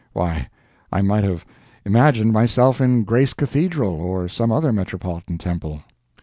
Why, 0.13 0.49
I 0.91 1.03
might 1.03 1.23
have 1.23 1.45
imagined 1.85 2.33
myself 2.33 2.81
in 2.81 3.03
Grace 3.03 3.33
Cathedral, 3.33 4.01
or 4.01 4.27
some 4.27 4.51
other 4.51 4.73
metropolitan 4.73 5.37
temple. 5.37 5.83